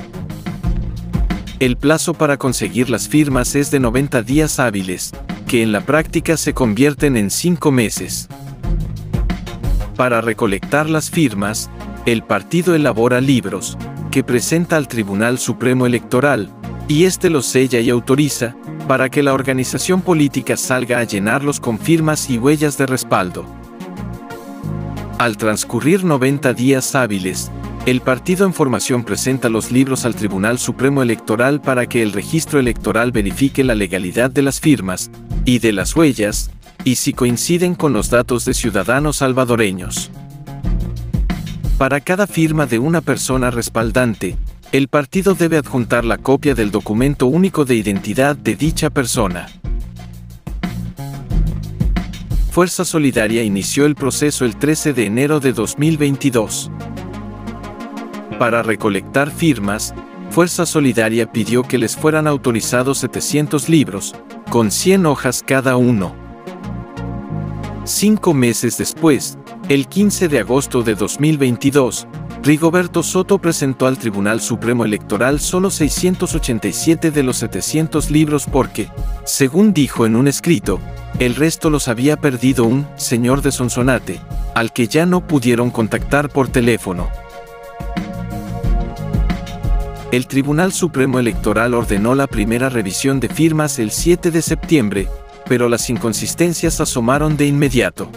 [1.60, 5.12] El plazo para conseguir las firmas es de 90 días hábiles,
[5.48, 8.30] que en la práctica se convierten en cinco meses.
[9.98, 11.70] Para recolectar las firmas,
[12.06, 13.78] el partido elabora libros,
[14.12, 16.50] que presenta al Tribunal Supremo Electoral,
[16.90, 18.56] y éste los sella y autoriza,
[18.88, 23.46] para que la organización política salga a llenarlos con firmas y huellas de respaldo.
[25.20, 27.52] Al transcurrir 90 días hábiles,
[27.86, 32.60] el partido en formación presenta los libros al Tribunal Supremo Electoral para que el registro
[32.60, 35.12] electoral verifique la legalidad de las firmas
[35.46, 36.50] y de las huellas,
[36.84, 40.10] y si coinciden con los datos de ciudadanos salvadoreños.
[41.78, 44.38] Para cada firma de una persona respaldante,
[44.72, 49.48] el partido debe adjuntar la copia del documento único de identidad de dicha persona.
[52.52, 56.70] Fuerza Solidaria inició el proceso el 13 de enero de 2022.
[58.38, 59.94] Para recolectar firmas,
[60.30, 64.14] Fuerza Solidaria pidió que les fueran autorizados 700 libros,
[64.52, 66.14] con 100 hojas cada uno.
[67.86, 72.08] Cinco meses después, el 15 de agosto de 2022,
[72.42, 78.90] Rigoberto Soto presentó al Tribunal Supremo Electoral solo 687 de los 700 libros porque,
[79.26, 80.80] según dijo en un escrito,
[81.20, 84.22] el resto los había perdido un señor de Sonsonate,
[84.56, 87.10] al que ya no pudieron contactar por teléfono.
[90.14, 95.08] El Tribunal Supremo Electoral ordenó la primera revisión de firmas el 7 de septiembre,
[95.46, 98.10] pero las inconsistencias asomaron de inmediato.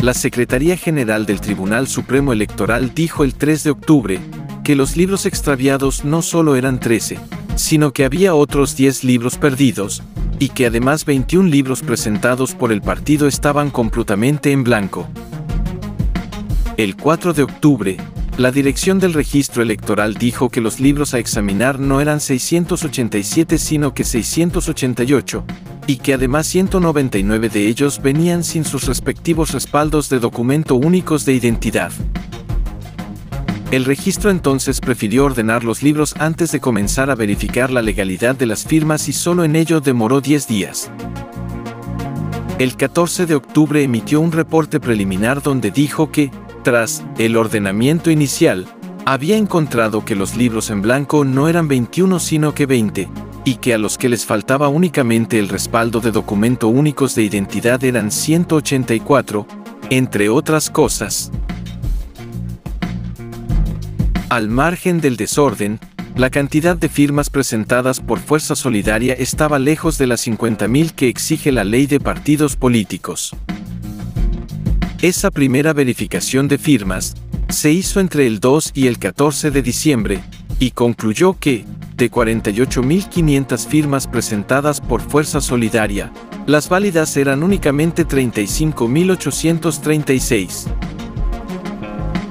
[0.00, 4.20] La Secretaría General del Tribunal Supremo Electoral dijo el 3 de octubre
[4.62, 7.18] que los libros extraviados no solo eran 13,
[7.56, 10.04] sino que había otros 10 libros perdidos,
[10.38, 15.08] y que además 21 libros presentados por el partido estaban completamente en blanco.
[16.76, 17.96] El 4 de octubre,
[18.38, 23.94] la dirección del registro electoral dijo que los libros a examinar no eran 687 sino
[23.94, 25.44] que 688,
[25.88, 31.32] y que además 199 de ellos venían sin sus respectivos respaldos de documento únicos de
[31.32, 31.90] identidad.
[33.72, 38.46] El registro entonces prefirió ordenar los libros antes de comenzar a verificar la legalidad de
[38.46, 40.92] las firmas y solo en ello demoró 10 días.
[42.60, 46.30] El 14 de octubre emitió un reporte preliminar donde dijo que,
[46.68, 48.66] tras el ordenamiento inicial,
[49.06, 53.08] había encontrado que los libros en blanco no eran 21 sino que 20,
[53.46, 57.82] y que a los que les faltaba únicamente el respaldo de documento únicos de identidad
[57.84, 59.46] eran 184,
[59.88, 61.32] entre otras cosas.
[64.28, 65.80] Al margen del desorden,
[66.16, 71.50] la cantidad de firmas presentadas por Fuerza Solidaria estaba lejos de las 50.000 que exige
[71.50, 73.34] la ley de partidos políticos.
[75.00, 77.14] Esa primera verificación de firmas
[77.48, 80.18] se hizo entre el 2 y el 14 de diciembre,
[80.58, 81.64] y concluyó que,
[81.96, 86.10] de 48.500 firmas presentadas por Fuerza Solidaria,
[86.48, 90.66] las válidas eran únicamente 35.836.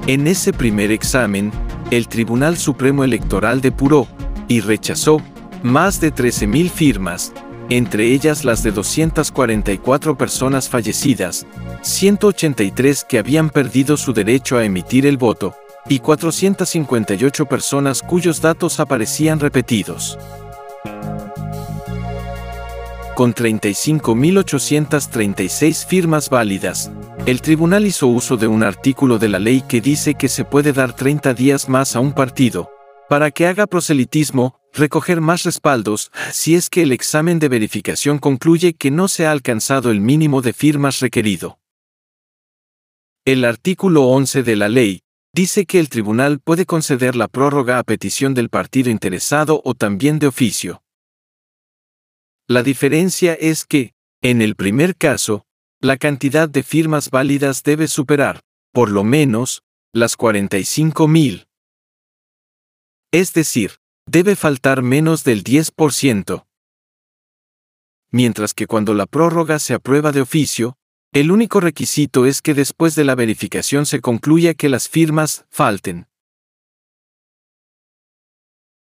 [0.06, 1.50] En ese primer examen,
[1.90, 4.06] el Tribunal Supremo Electoral depuró
[4.46, 5.22] y rechazó
[5.62, 7.32] más de 13.000 firmas,
[7.68, 11.46] entre ellas las de 244 personas fallecidas,
[11.82, 15.54] 183 que habían perdido su derecho a emitir el voto,
[15.88, 20.18] y 458 personas cuyos datos aparecían repetidos.
[23.14, 26.90] Con 35.836 firmas válidas,
[27.26, 30.72] el tribunal hizo uso de un artículo de la ley que dice que se puede
[30.72, 32.70] dar 30 días más a un partido,
[33.08, 38.74] para que haga proselitismo, recoger más respaldos, si es que el examen de verificación concluye
[38.74, 41.58] que no se ha alcanzado el mínimo de firmas requerido.
[43.24, 45.02] El artículo 11 de la ley
[45.34, 50.18] dice que el tribunal puede conceder la prórroga a petición del partido interesado o también
[50.18, 50.82] de oficio.
[52.46, 55.44] La diferencia es que, en el primer caso,
[55.80, 58.40] la cantidad de firmas válidas debe superar,
[58.72, 61.46] por lo menos, las 45.000.
[63.12, 63.72] Es decir,
[64.08, 66.44] debe faltar menos del 10%.
[68.10, 70.78] mientras que cuando la prórroga se aprueba de oficio,
[71.12, 76.06] el único requisito es que después de la verificación se concluya que las firmas falten.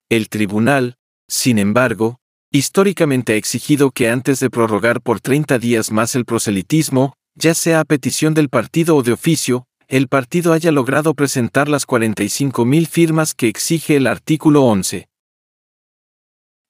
[0.09, 0.99] El tribunal,
[1.29, 2.19] sin embargo,
[2.51, 7.79] históricamente ha exigido que antes de prorrogar por 30 días más el proselitismo, ya sea
[7.79, 13.33] a petición del partido o de oficio, el partido haya logrado presentar las 45.000 firmas
[13.33, 15.09] que exige el artículo 11.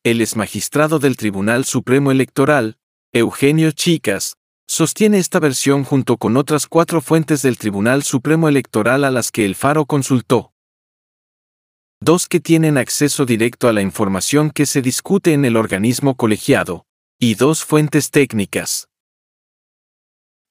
[0.05, 2.77] El exmagistrado del Tribunal Supremo Electoral,
[3.15, 4.37] Eugenio Chicas,
[4.69, 9.47] sostiene esta versión junto con otras cuatro fuentes del Tribunal Supremo Electoral a las que
[9.47, 10.53] el Faro consultó.
[12.03, 16.85] Dos que tienen acceso directo a la información que se discute en el organismo colegiado,
[17.19, 18.91] y dos fuentes técnicas.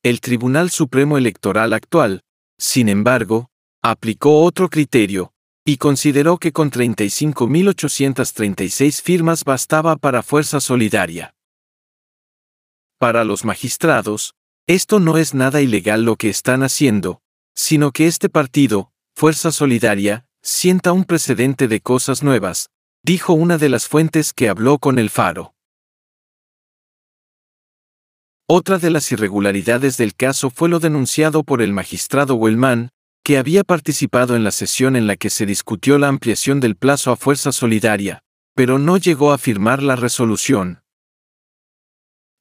[0.01, 2.23] El Tribunal Supremo Electoral actual,
[2.58, 3.50] sin embargo,
[3.82, 5.34] aplicó otro criterio,
[5.66, 11.36] y consideró que con 35.836 firmas bastaba para Fuerza Solidaria.
[12.98, 14.34] Para los magistrados,
[14.68, 17.22] esto no es nada ilegal lo que están haciendo,
[17.56, 22.70] sino que este partido, Fuerza Solidaria, sienta un precedente de cosas nuevas,
[23.04, 25.56] dijo una de las fuentes que habló con el Faro.
[28.47, 32.89] Otra de las irregularidades del caso fue lo denunciado por el magistrado Wellman,
[33.23, 37.12] que había participado en la sesión en la que se discutió la ampliación del plazo
[37.12, 38.21] a Fuerza Solidaria,
[38.53, 40.82] pero no llegó a firmar la resolución.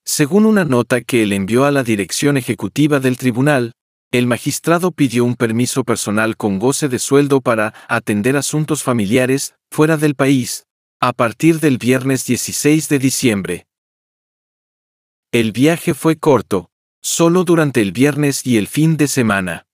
[0.05, 3.73] Según una nota que él envió a la dirección ejecutiva del tribunal,
[4.11, 9.97] el magistrado pidió un permiso personal con goce de sueldo para atender asuntos familiares fuera
[9.97, 10.65] del país,
[11.01, 13.67] a partir del viernes 16 de diciembre.
[15.35, 19.67] El viaje fue corto, solo durante el viernes y el fin de semana.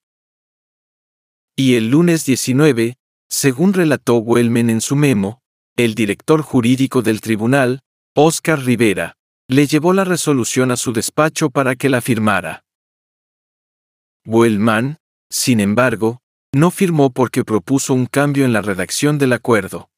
[1.56, 2.94] Y el lunes 19,
[3.28, 5.42] según relató Wellman en su memo,
[5.76, 7.80] el director jurídico del tribunal,
[8.14, 9.16] Oscar Rivera,
[9.48, 12.64] le llevó la resolución a su despacho para que la firmara.
[14.26, 16.20] Wellman, sin embargo,
[16.54, 19.90] no firmó porque propuso un cambio en la redacción del acuerdo.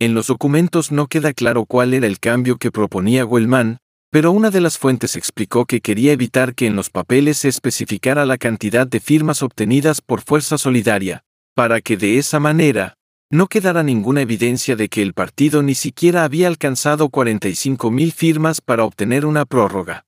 [0.00, 3.78] En los documentos no queda claro cuál era el cambio que proponía Wellman,
[4.12, 8.26] pero una de las fuentes explicó que quería evitar que en los papeles se especificara
[8.26, 12.98] la cantidad de firmas obtenidas por Fuerza Solidaria, para que de esa manera,
[13.30, 18.84] no quedara ninguna evidencia de que el partido ni siquiera había alcanzado 45.000 firmas para
[18.84, 20.04] obtener una prórroga.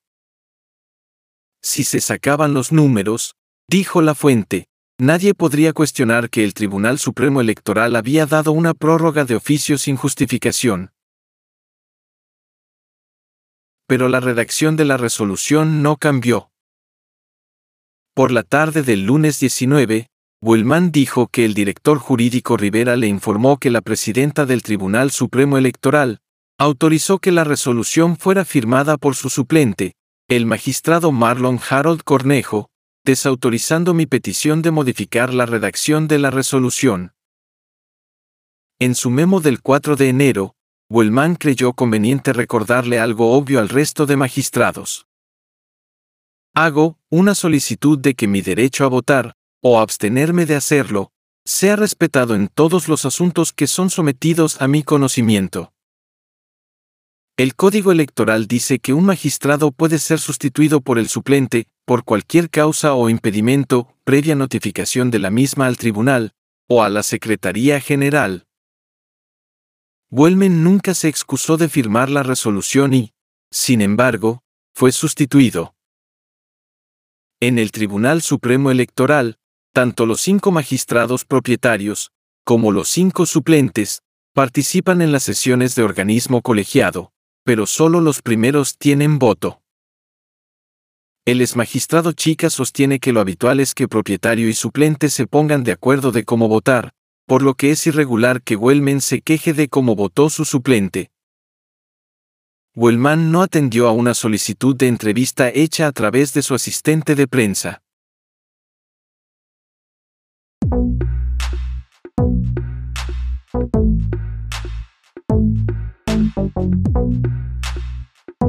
[1.62, 3.36] Si se sacaban los números,
[3.70, 4.66] dijo la fuente,
[4.98, 9.96] nadie podría cuestionar que el Tribunal Supremo Electoral había dado una prórroga de oficio sin
[9.96, 10.90] justificación.
[13.86, 16.50] Pero la redacción de la resolución no cambió.
[18.14, 20.08] Por la tarde del lunes 19,
[20.40, 25.58] Buelman dijo que el director jurídico Rivera le informó que la presidenta del Tribunal Supremo
[25.58, 26.20] Electoral
[26.58, 29.94] autorizó que la resolución fuera firmada por su suplente,
[30.28, 32.70] el magistrado Marlon Harold Cornejo,
[33.04, 37.12] desautorizando mi petición de modificar la redacción de la resolución.
[38.78, 40.56] En su memo del 4 de enero,
[40.94, 45.08] Buelman creyó conveniente recordarle algo obvio al resto de magistrados.
[46.54, 51.10] Hago una solicitud de que mi derecho a votar, o abstenerme de hacerlo,
[51.44, 55.72] sea respetado en todos los asuntos que son sometidos a mi conocimiento.
[57.36, 62.50] El Código Electoral dice que un magistrado puede ser sustituido por el suplente, por cualquier
[62.50, 66.34] causa o impedimento, previa notificación de la misma al tribunal,
[66.68, 68.46] o a la Secretaría General.
[70.16, 73.12] Wellman nunca se excusó de firmar la resolución y,
[73.50, 75.74] sin embargo, fue sustituido.
[77.40, 79.38] En el Tribunal Supremo Electoral,
[79.72, 82.12] tanto los cinco magistrados propietarios,
[82.44, 87.10] como los cinco suplentes, participan en las sesiones de organismo colegiado,
[87.42, 89.62] pero solo los primeros tienen voto.
[91.24, 95.72] El exmagistrado Chica sostiene que lo habitual es que propietario y suplente se pongan de
[95.72, 96.94] acuerdo de cómo votar,
[97.26, 101.10] por lo que es irregular que Wellman se queje de cómo votó su suplente.
[102.76, 107.28] Wellman no atendió a una solicitud de entrevista hecha a través de su asistente de
[107.28, 107.82] prensa.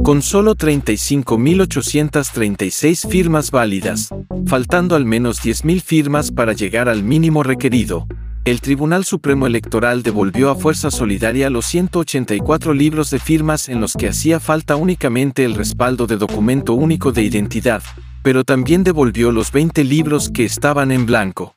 [0.03, 4.09] Con solo 35.836 firmas válidas,
[4.45, 8.05] faltando al menos 10.000 firmas para llegar al mínimo requerido,
[8.45, 13.93] el Tribunal Supremo Electoral devolvió a Fuerza Solidaria los 184 libros de firmas en los
[13.93, 17.81] que hacía falta únicamente el respaldo de documento único de identidad,
[18.21, 21.55] pero también devolvió los 20 libros que estaban en blanco.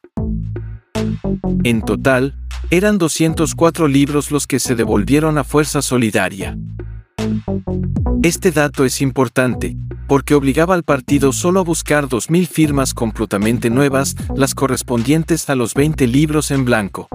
[1.63, 2.35] En total,
[2.71, 6.57] eran 204 libros los que se devolvieron a Fuerza Solidaria.
[8.23, 9.77] Este dato es importante,
[10.09, 15.75] porque obligaba al partido solo a buscar 2.000 firmas completamente nuevas, las correspondientes a los
[15.75, 17.09] 20 libros en blanco.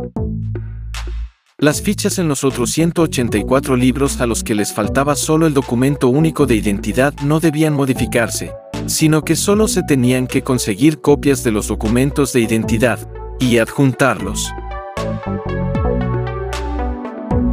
[1.58, 6.10] Las fichas en los otros 184 libros a los que les faltaba solo el documento
[6.10, 8.54] único de identidad no debían modificarse,
[8.86, 13.00] sino que solo se tenían que conseguir copias de los documentos de identidad
[13.40, 14.52] y adjuntarlos.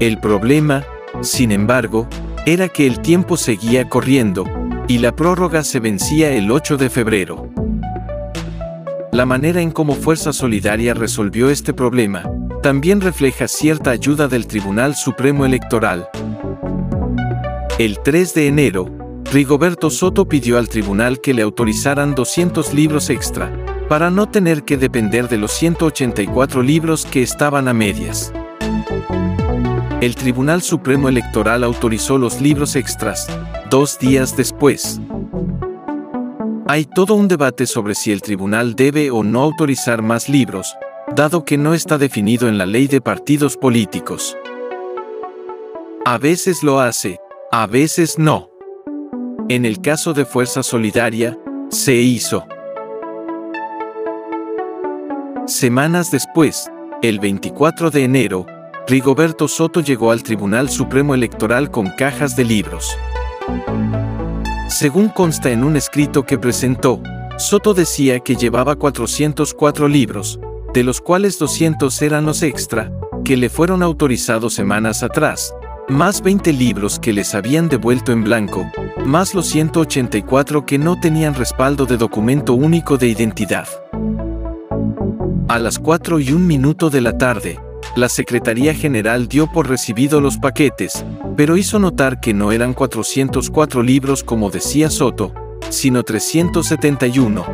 [0.01, 0.85] El problema,
[1.23, 2.09] sin embargo,
[2.47, 4.45] era que el tiempo seguía corriendo,
[4.91, 7.49] y la prórroga se vencía el 8 de febrero.
[9.13, 12.25] La manera en cómo Fuerza Solidaria resolvió este problema
[12.61, 16.09] también refleja cierta ayuda del Tribunal Supremo Electoral.
[17.79, 18.91] El 3 de enero,
[19.33, 23.49] Rigoberto Soto pidió al tribunal que le autorizaran 200 libros extra,
[23.89, 28.33] para no tener que depender de los 184 libros que estaban a medias.
[30.01, 33.29] El Tribunal Supremo Electoral autorizó los libros extras,
[33.71, 35.01] dos días después.
[36.67, 40.77] Hay todo un debate sobre si el tribunal debe o no autorizar más libros,
[41.15, 44.37] dado que no está definido en la ley de partidos políticos.
[46.05, 47.21] A veces lo hace,
[47.53, 48.51] a veces no.
[49.49, 52.45] En el caso de Fuerza Solidaria, se hizo.
[55.47, 56.69] Semanas después,
[57.03, 58.47] el 24 de enero,
[58.89, 62.97] Rigoberto Soto llegó al Tribunal Supremo Electoral con cajas de libros.
[64.69, 67.03] Según consta en un escrito que presentó,
[67.39, 70.41] Soto decía que llevaba 404 libros,
[70.73, 72.93] de los cuales 200 eran los extra,
[73.25, 75.55] que le fueron autorizados semanas atrás,
[75.89, 78.71] más 20 libros que les habían devuelto en blanco,
[79.05, 83.67] más los 184 que no tenían respaldo de documento único de identidad.
[85.49, 87.59] A las 4 y un minuto de la tarde,
[87.97, 91.05] la Secretaría General dio por recibido los paquetes,
[91.37, 95.35] pero hizo notar que no eran 404 libros como decía Soto,
[95.71, 97.45] sino 371.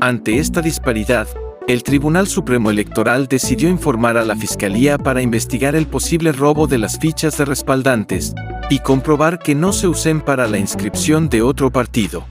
[0.00, 1.28] Ante esta disparidad,
[1.66, 6.78] el Tribunal Supremo Electoral decidió informar a la Fiscalía para investigar el posible robo de
[6.78, 8.34] las fichas de respaldantes
[8.70, 12.24] y comprobar que no se usen para la inscripción de otro partido.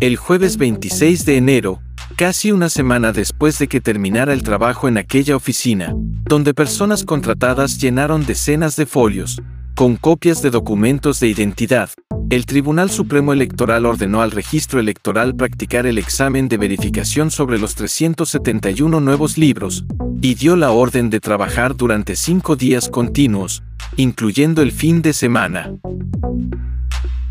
[0.00, 1.80] El jueves 26 de enero,
[2.14, 7.80] casi una semana después de que terminara el trabajo en aquella oficina, donde personas contratadas
[7.80, 9.42] llenaron decenas de folios,
[9.74, 11.90] con copias de documentos de identidad,
[12.30, 17.74] el Tribunal Supremo Electoral ordenó al registro electoral practicar el examen de verificación sobre los
[17.74, 19.84] 371 nuevos libros,
[20.22, 23.62] y dio la orden de trabajar durante cinco días continuos,
[23.96, 25.72] incluyendo el fin de semana.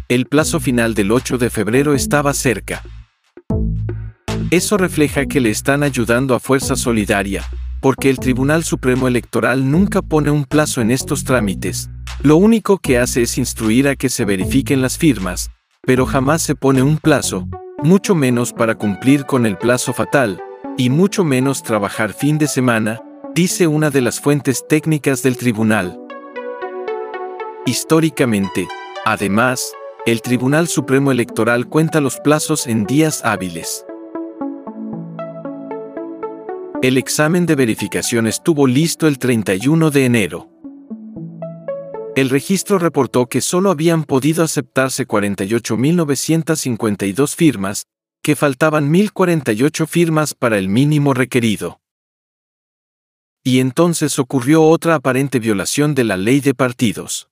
[0.10, 2.84] El plazo final del 8 de febrero estaba cerca.
[4.54, 7.44] Eso refleja que le están ayudando a Fuerza Solidaria,
[7.82, 11.90] porque el Tribunal Supremo Electoral nunca pone un plazo en estos trámites,
[12.22, 15.50] lo único que hace es instruir a que se verifiquen las firmas,
[15.82, 17.48] pero jamás se pone un plazo,
[17.82, 20.40] mucho menos para cumplir con el plazo fatal,
[20.78, 23.02] y mucho menos trabajar fin de semana,
[23.34, 26.00] dice una de las fuentes técnicas del tribunal.
[27.66, 28.68] Históricamente,
[29.04, 29.74] además,
[30.06, 33.84] el Tribunal Supremo Electoral cuenta los plazos en días hábiles.
[36.84, 40.50] El examen de verificación estuvo listo el 31 de enero.
[42.14, 47.86] El registro reportó que solo habían podido aceptarse 48.952 firmas,
[48.22, 51.80] que faltaban 1.048 firmas para el mínimo requerido.
[53.46, 57.30] Y entonces ocurrió otra aparente violación de la ley de partidos.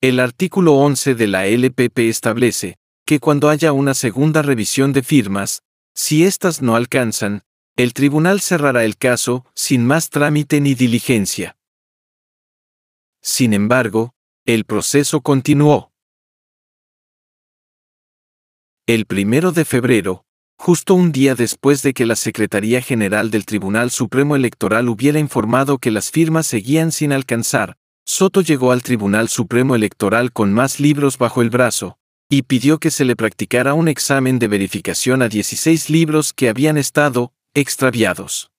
[0.00, 5.64] El artículo 11 de la LPP establece que cuando haya una segunda revisión de firmas,
[5.92, 7.42] si éstas no alcanzan,
[7.82, 11.56] el tribunal cerrará el caso sin más trámite ni diligencia.
[13.22, 14.14] Sin embargo,
[14.44, 15.90] el proceso continuó.
[18.86, 20.26] El primero de febrero,
[20.58, 25.78] justo un día después de que la Secretaría General del Tribunal Supremo Electoral hubiera informado
[25.78, 31.16] que las firmas seguían sin alcanzar, Soto llegó al Tribunal Supremo Electoral con más libros
[31.16, 31.96] bajo el brazo,
[32.28, 36.76] y pidió que se le practicara un examen de verificación a 16 libros que habían
[36.76, 38.50] estado extraviados.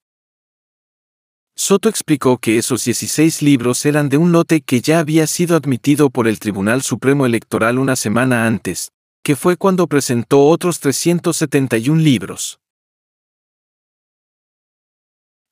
[1.55, 6.09] Soto explicó que esos 16 libros eran de un lote que ya había sido admitido
[6.09, 8.91] por el Tribunal Supremo Electoral una semana antes,
[9.23, 12.59] que fue cuando presentó otros 371 libros.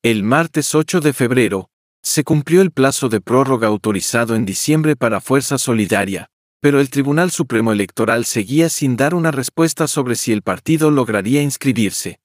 [0.01, 1.69] El martes 8 de febrero,
[2.01, 6.29] se cumplió el plazo de prórroga autorizado en diciembre para Fuerza Solidaria,
[6.61, 11.41] pero el Tribunal Supremo Electoral seguía sin dar una respuesta sobre si el partido lograría
[11.41, 12.19] inscribirse.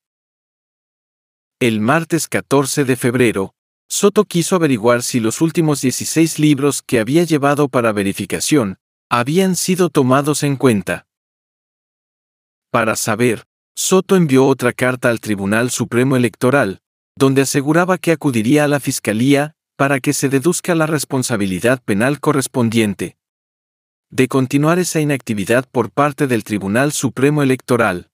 [1.61, 3.55] El martes 14 de febrero,
[3.89, 8.79] Soto quiso averiguar si los últimos 16 libros que había llevado para verificación
[9.09, 11.07] habían sido tomados en cuenta.
[12.71, 13.45] Para saber,
[13.77, 16.81] Soto envió otra carta al Tribunal Supremo Electoral,
[17.17, 23.17] donde aseguraba que acudiría a la Fiscalía para que se deduzca la responsabilidad penal correspondiente
[24.11, 28.11] de continuar esa inactividad por parte del Tribunal Supremo Electoral.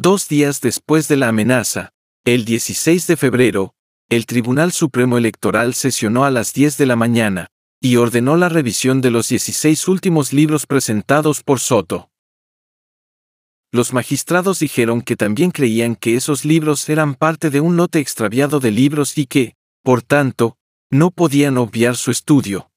[0.00, 1.90] Dos días después de la amenaza,
[2.24, 3.74] el 16 de febrero,
[4.08, 7.48] el Tribunal Supremo Electoral sesionó a las 10 de la mañana
[7.80, 12.12] y ordenó la revisión de los 16 últimos libros presentados por Soto.
[13.72, 18.60] Los magistrados dijeron que también creían que esos libros eran parte de un lote extraviado
[18.60, 20.58] de libros y que, por tanto,
[20.92, 22.70] no podían obviar su estudio.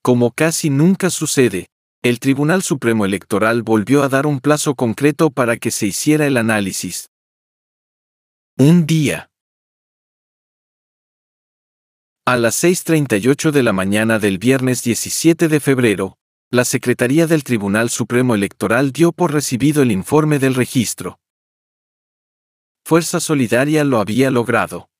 [0.00, 1.70] Como casi nunca sucede,
[2.08, 6.36] el Tribunal Supremo Electoral volvió a dar un plazo concreto para que se hiciera el
[6.36, 7.10] análisis.
[8.56, 9.28] Un día.
[12.24, 16.16] A las 6.38 de la mañana del viernes 17 de febrero,
[16.52, 21.18] la Secretaría del Tribunal Supremo Electoral dio por recibido el informe del registro.
[22.84, 24.90] Fuerza Solidaria lo había logrado.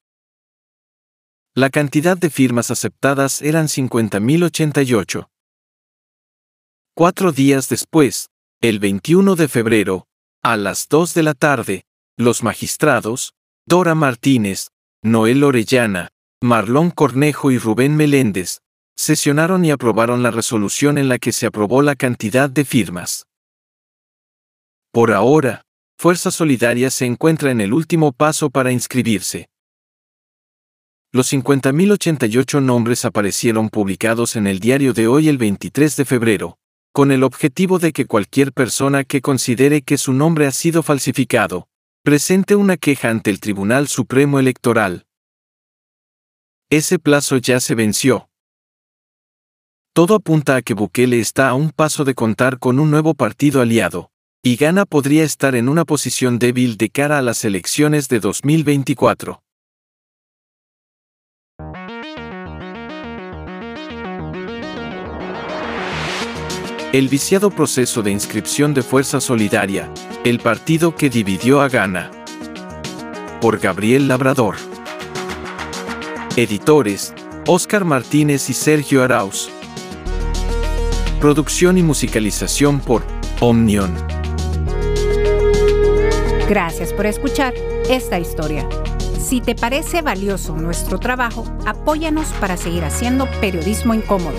[1.55, 5.29] La cantidad de firmas aceptadas eran 50.088.
[6.99, 8.31] Cuatro días después,
[8.63, 10.07] el 21 de febrero,
[10.43, 11.85] a las 2 de la tarde,
[12.17, 13.35] los magistrados,
[13.67, 14.69] Dora Martínez,
[15.03, 16.09] Noel Orellana,
[16.43, 18.61] Marlón Cornejo y Rubén Meléndez,
[18.97, 23.27] sesionaron y aprobaron la resolución en la que se aprobó la cantidad de firmas.
[24.91, 25.67] Por ahora,
[25.99, 29.51] Fuerza Solidaria se encuentra en el último paso para inscribirse.
[31.13, 36.57] Los 50.088 nombres aparecieron publicados en el diario de hoy el 23 de febrero,
[36.97, 41.69] con el objetivo de que cualquier persona que considere que su nombre ha sido falsificado,
[42.03, 45.05] presente una queja ante el Tribunal Supremo Electoral.
[46.71, 48.31] Ese plazo ya se venció.
[49.93, 53.61] Todo apunta a que Bukele está a un paso de contar con un nuevo partido
[53.61, 54.11] aliado,
[54.43, 59.43] y Ghana podría estar en una posición débil de cara a las elecciones de 2024.
[66.93, 69.91] El viciado proceso de inscripción de Fuerza Solidaria,
[70.25, 72.13] el partido que dividió a Ghana.
[73.41, 74.55] Por Gabriel Labrador.
[76.37, 77.13] Editores,
[77.45, 79.51] Óscar Martínez y Sergio Arauz.
[81.21, 83.03] Producción y musicalización por
[83.41, 83.93] Omnion.
[86.49, 87.53] Gracias por escuchar
[87.91, 88.67] esta historia.
[89.19, 94.39] Si te parece valioso nuestro trabajo, apóyanos para seguir haciendo periodismo incómodo.